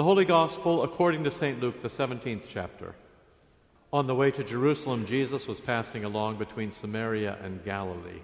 [0.00, 1.60] The Holy Gospel according to St.
[1.60, 2.94] Luke, the 17th chapter.
[3.92, 8.22] On the way to Jerusalem, Jesus was passing along between Samaria and Galilee.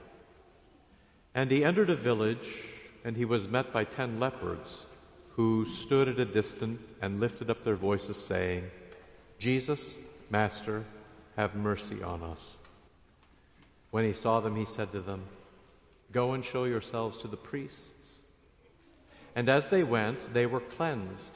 [1.35, 2.49] And he entered a village,
[3.05, 4.85] and he was met by ten lepers,
[5.33, 8.71] who stood at a distance and lifted up their voices, saying,
[9.39, 9.99] Jesus,
[10.31, 10.83] Master,
[11.37, 12.57] have mercy on us.
[13.91, 15.25] When he saw them, he said to them,
[16.11, 18.15] Go and show yourselves to the priests.
[19.35, 21.36] And as they went, they were cleansed.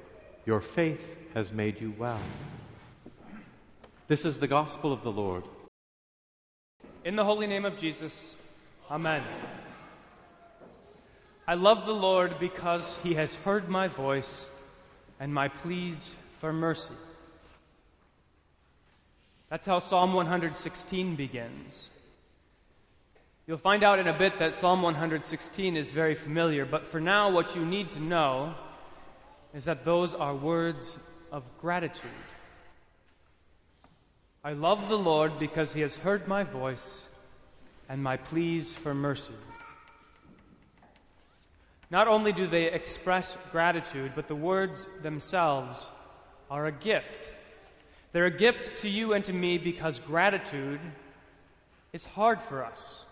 [0.45, 2.19] Your faith has made you well.
[4.07, 5.43] This is the gospel of the Lord.
[7.05, 8.35] In the holy name of Jesus,
[8.89, 9.23] Amen.
[11.47, 14.45] I love the Lord because he has heard my voice
[15.19, 16.93] and my pleas for mercy.
[19.49, 21.89] That's how Psalm 116 begins.
[23.47, 27.29] You'll find out in a bit that Psalm 116 is very familiar, but for now,
[27.29, 28.55] what you need to know
[29.53, 30.97] is that those are words
[31.31, 32.09] of gratitude.
[34.43, 37.03] I love the Lord because he has heard my voice
[37.89, 39.33] and my pleas for mercy.
[41.91, 45.89] Not only do they express gratitude, but the words themselves
[46.49, 47.31] are a gift.
[48.13, 50.79] They're a gift to you and to me because gratitude
[51.93, 53.05] is hard for us.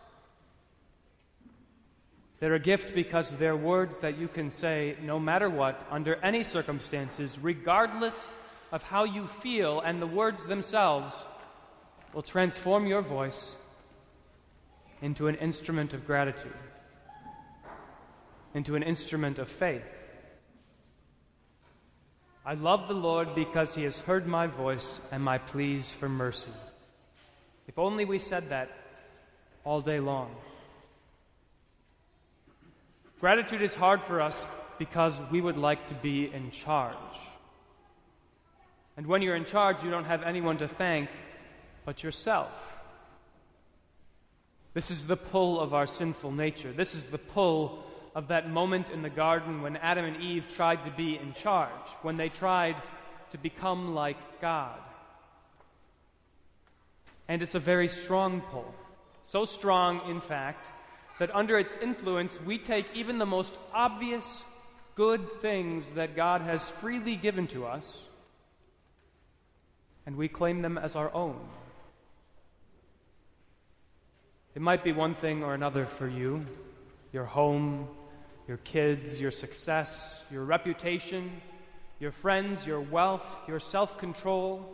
[2.40, 6.44] They're a gift because they're words that you can say no matter what, under any
[6.44, 8.30] circumstances, regardless
[8.72, 11.14] of how you feel, and the words themselves
[12.14, 13.56] will transform your voice
[15.02, 16.54] into an instrument of gratitude,
[18.54, 19.84] into an instrument of faith.
[22.46, 26.52] I love the Lord because he has heard my voice and my pleas for mercy.
[27.68, 28.72] If only we said that
[29.64, 30.36] all day long.
[33.20, 34.48] Gratitude is hard for us
[34.78, 36.96] because we would like to be in charge.
[38.96, 41.10] And when you're in charge, you don't have anyone to thank
[41.86, 42.80] but yourself.
[44.74, 46.72] This is the pull of our sinful nature.
[46.72, 47.84] This is the pull
[48.16, 51.90] of that moment in the garden when Adam and Eve tried to be in charge,
[52.02, 52.76] when they tried
[53.32, 54.80] to become like God.
[57.28, 58.74] And it's a very strong pull.
[59.24, 60.70] So strong, in fact,
[61.20, 64.44] that under its influence, we take even the most obvious
[64.96, 68.00] good things that God has freely given to us
[70.06, 71.40] and we claim them as our own.
[74.56, 76.46] It might be one thing or another for you
[77.12, 77.88] your home,
[78.48, 81.42] your kids, your success, your reputation,
[82.00, 84.68] your friends, your wealth, your self control,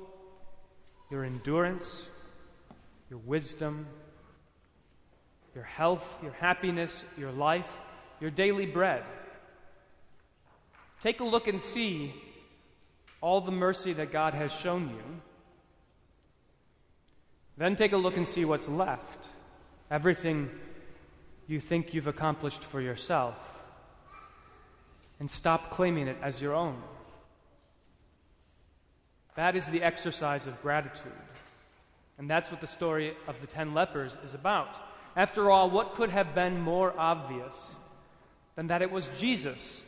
[1.12, 2.04] your endurance,
[3.10, 3.88] your wisdom,
[5.56, 7.80] your health, your happiness, your life,
[8.20, 9.04] your daily bread.
[11.02, 12.14] Take a look and see
[13.22, 15.22] all the mercy that God has shown you.
[17.58, 19.32] Then take a look and see what's left
[19.90, 20.50] everything
[21.48, 23.36] you think you've accomplished for yourself,
[25.20, 26.82] and stop claiming it as your own.
[29.36, 31.12] That is the exercise of gratitude.
[32.18, 34.80] And that's what the story of the ten lepers is about.
[35.16, 37.76] After all, what could have been more obvious
[38.56, 39.82] than that it was Jesus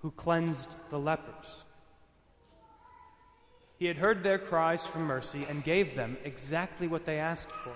[0.00, 1.64] who cleansed the lepers?
[3.78, 7.74] He had heard their cries for mercy and gave them exactly what they asked for.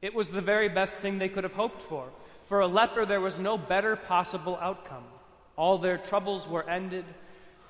[0.00, 2.08] It was the very best thing they could have hoped for.
[2.46, 5.04] For a leper, there was no better possible outcome.
[5.56, 7.04] All their troubles were ended.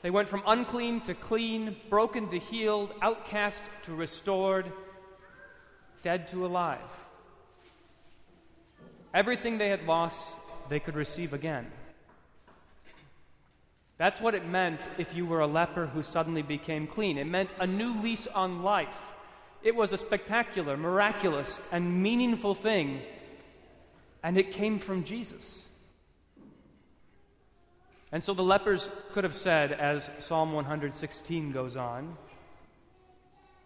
[0.02, 4.70] They went from unclean to clean, broken to healed, outcast to restored,
[6.02, 6.78] dead to alive.
[9.12, 10.24] Everything they had lost,
[10.68, 11.66] they could receive again.
[13.98, 17.18] That's what it meant if you were a leper who suddenly became clean.
[17.18, 19.02] It meant a new lease on life.
[19.62, 23.02] It was a spectacular, miraculous, and meaningful thing,
[24.22, 25.64] and it came from Jesus.
[28.10, 32.16] And so the lepers could have said, as Psalm 116 goes on,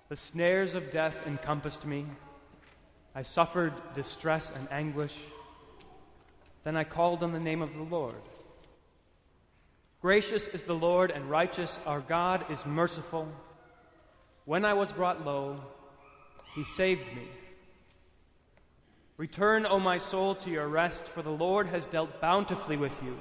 [0.08, 2.06] The snares of death encompassed me.
[3.14, 5.14] I suffered distress and anguish.
[6.64, 8.14] Then I called on the name of the Lord.
[10.00, 13.28] Gracious is the Lord and righteous, our God is merciful.
[14.44, 15.60] When I was brought low,
[16.54, 17.28] he saved me.
[19.16, 23.18] Return, O my soul, to your rest, for the Lord has dealt bountifully with you.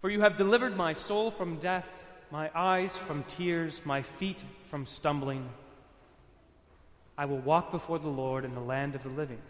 [0.00, 1.88] For you have delivered my soul from death,
[2.30, 5.48] my eyes from tears, my feet from stumbling.
[7.16, 9.40] I will walk before the Lord in the land of the living.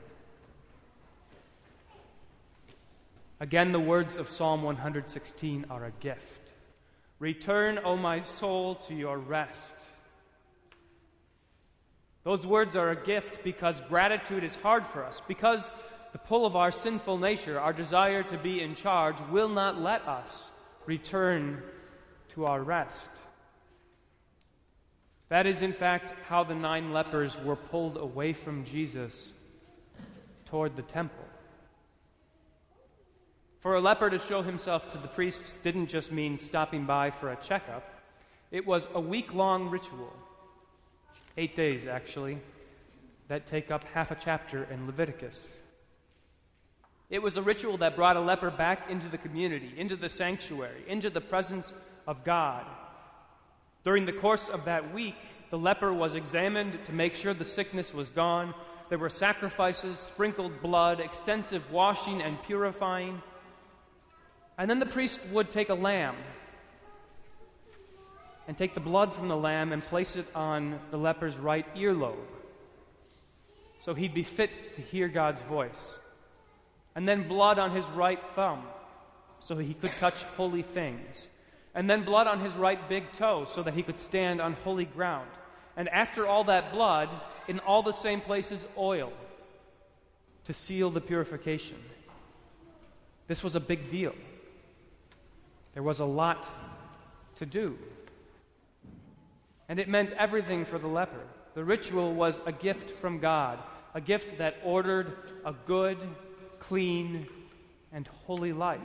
[3.40, 6.50] Again, the words of Psalm 116 are a gift.
[7.20, 9.75] Return, O my soul, to your rest.
[12.25, 15.70] Those words are a gift because gratitude is hard for us, because
[16.12, 20.06] the pull of our sinful nature, our desire to be in charge, will not let
[20.08, 20.50] us
[20.87, 21.62] return
[22.31, 23.11] to our rest.
[25.29, 29.32] That is, in fact, how the nine lepers were pulled away from Jesus
[30.46, 31.27] toward the temple.
[33.60, 37.32] For a leper to show himself to the priests didn't just mean stopping by for
[37.32, 37.84] a checkup,
[38.50, 40.12] it was a week long ritual.
[41.37, 42.38] Eight days, actually,
[43.28, 45.38] that take up half a chapter in Leviticus.
[47.10, 50.84] It was a ritual that brought a leper back into the community, into the sanctuary,
[50.87, 51.72] into the presence
[52.06, 52.64] of God.
[53.84, 55.16] During the course of that week,
[55.50, 58.54] the leper was examined to make sure the sickness was gone.
[58.88, 63.22] There were sacrifices, sprinkled blood, extensive washing and purifying.
[64.58, 66.16] And then the priest would take a lamb
[68.46, 72.16] and take the blood from the lamb and place it on the leper's right earlobe
[73.78, 75.96] so he'd be fit to hear God's voice.
[76.94, 78.64] And then blood on his right thumb
[79.38, 81.28] so he could touch holy things.
[81.75, 84.84] And then blood on his right big toe so that he could stand on holy
[84.84, 85.31] ground.
[85.76, 87.08] And after all that blood,
[87.46, 89.12] in all the same places, oil
[90.46, 91.76] to seal the purification.
[93.28, 94.14] This was a big deal.
[95.75, 96.50] There was a lot
[97.37, 97.79] to do.
[99.69, 101.20] And it meant everything for the leper.
[101.55, 103.59] The ritual was a gift from God,
[103.94, 105.12] a gift that ordered
[105.44, 105.99] a good,
[106.59, 107.26] clean,
[107.93, 108.81] and holy life.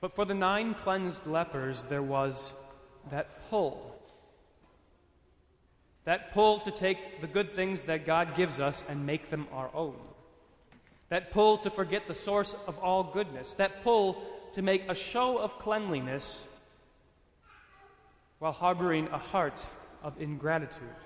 [0.00, 2.52] But for the nine cleansed lepers, there was
[3.10, 3.94] that pull.
[6.04, 9.70] That pull to take the good things that God gives us and make them our
[9.74, 9.96] own
[11.10, 14.22] that pull to forget the source of all goodness, that pull
[14.52, 16.42] to make a show of cleanliness
[18.38, 19.60] while harboring a heart
[20.02, 20.96] of ingratitude.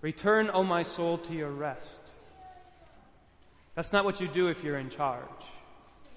[0.00, 2.00] Return, O my soul, to your rest.
[3.74, 5.22] That's not what you do if you're in charge.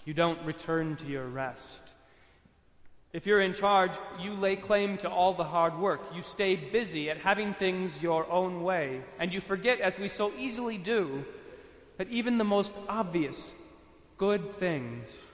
[0.05, 1.81] You don't return to your rest.
[3.13, 3.91] If you're in charge,
[4.21, 6.01] you lay claim to all the hard work.
[6.15, 9.01] You stay busy at having things your own way.
[9.19, 11.25] And you forget, as we so easily do,
[11.97, 13.51] that even the most obvious
[14.17, 15.27] good things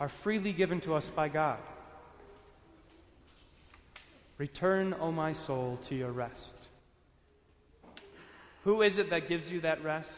[0.00, 1.58] are freely given to us by God.
[4.38, 6.54] Return, O my soul, to your rest.
[8.64, 10.12] Who is it that gives you that rest?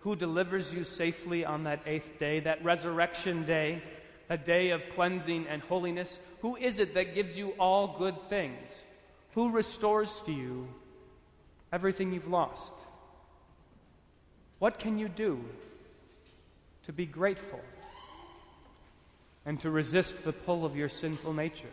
[0.00, 3.82] Who delivers you safely on that eighth day, that resurrection day?
[4.30, 6.20] A day of cleansing and holiness?
[6.40, 8.70] Who is it that gives you all good things?
[9.34, 10.68] Who restores to you
[11.72, 12.72] everything you've lost?
[14.60, 15.44] What can you do
[16.84, 17.60] to be grateful
[19.44, 21.66] and to resist the pull of your sinful nature?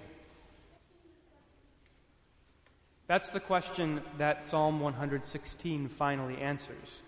[3.08, 7.02] That's the question that Psalm 116 finally answers.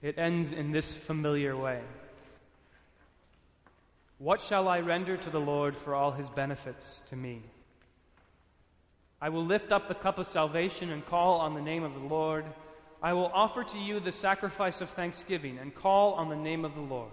[0.00, 1.80] It ends in this familiar way.
[4.22, 7.42] What shall I render to the Lord for all his benefits to me?
[9.20, 12.06] I will lift up the cup of salvation and call on the name of the
[12.06, 12.44] Lord.
[13.02, 16.76] I will offer to you the sacrifice of thanksgiving and call on the name of
[16.76, 17.10] the Lord.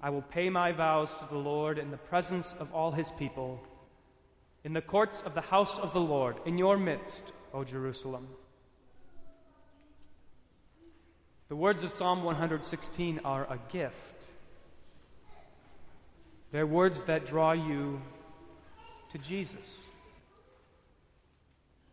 [0.00, 3.64] I will pay my vows to the Lord in the presence of all his people,
[4.64, 8.26] in the courts of the house of the Lord, in your midst, O Jerusalem.
[11.48, 14.22] The words of Psalm 116 are a gift.
[16.52, 18.00] They're words that draw you
[19.08, 19.80] to Jesus.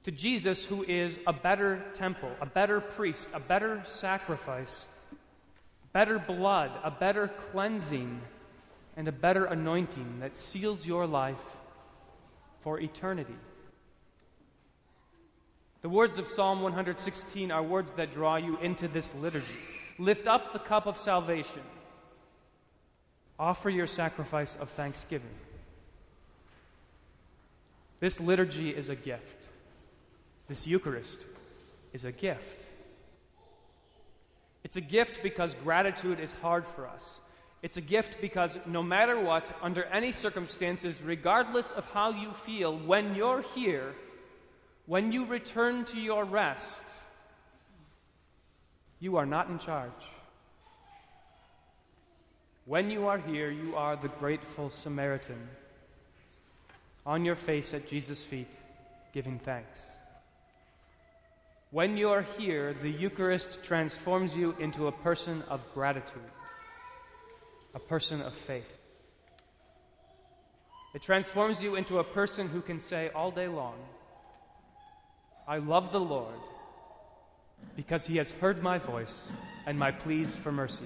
[0.04, 4.86] To Jesus, who is a better temple, a better priest, a better sacrifice,
[5.94, 8.22] better blood, a better cleansing,
[8.98, 11.38] and a better anointing that seals your life
[12.62, 13.36] for eternity.
[15.82, 19.46] The words of Psalm 116 are words that draw you into this liturgy.
[19.98, 21.62] Lift up the cup of salvation
[23.40, 25.30] offer your sacrifice of thanksgiving.
[28.00, 29.48] This liturgy is a gift.
[30.48, 31.22] This Eucharist
[31.94, 32.68] is a gift.
[34.64, 37.20] It's a gift because gratitude is hard for us.
[37.62, 42.78] It's a gift because no matter what, under any circumstances, regardless of how you feel,
[42.78, 43.94] when you're here,
[44.86, 46.84] when you return to your rest,
[49.00, 49.92] you are not in charge.
[52.70, 55.50] When you are here, you are the grateful Samaritan,
[57.04, 58.52] on your face at Jesus' feet,
[59.12, 59.80] giving thanks.
[61.72, 66.30] When you are here, the Eucharist transforms you into a person of gratitude,
[67.74, 68.72] a person of faith.
[70.94, 73.78] It transforms you into a person who can say all day long,
[75.48, 76.40] I love the Lord
[77.76, 79.28] because he has heard my voice
[79.66, 80.86] and my pleas for mercy.